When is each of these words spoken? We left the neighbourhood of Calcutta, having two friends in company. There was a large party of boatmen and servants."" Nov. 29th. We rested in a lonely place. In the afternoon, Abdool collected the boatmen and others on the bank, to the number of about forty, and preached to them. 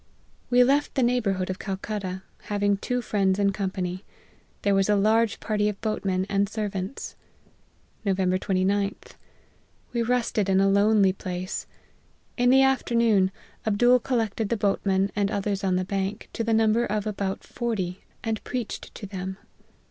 We 0.49 0.63
left 0.63 0.95
the 0.95 1.03
neighbourhood 1.03 1.51
of 1.51 1.59
Calcutta, 1.59 2.23
having 2.45 2.75
two 2.77 3.03
friends 3.03 3.37
in 3.37 3.51
company. 3.51 4.03
There 4.63 4.73
was 4.73 4.89
a 4.89 4.95
large 4.95 5.39
party 5.39 5.69
of 5.69 5.79
boatmen 5.79 6.25
and 6.27 6.49
servants."" 6.49 7.15
Nov. 8.03 8.17
29th. 8.17 9.11
We 9.93 10.01
rested 10.01 10.49
in 10.49 10.59
a 10.59 10.67
lonely 10.67 11.13
place. 11.13 11.67
In 12.35 12.49
the 12.49 12.63
afternoon, 12.63 13.29
Abdool 13.63 13.99
collected 13.99 14.49
the 14.49 14.57
boatmen 14.57 15.11
and 15.15 15.29
others 15.29 15.63
on 15.63 15.75
the 15.75 15.85
bank, 15.85 16.29
to 16.33 16.43
the 16.43 16.51
number 16.51 16.83
of 16.83 17.05
about 17.05 17.43
forty, 17.43 18.03
and 18.23 18.43
preached 18.43 18.95
to 18.95 19.05
them. 19.05 19.37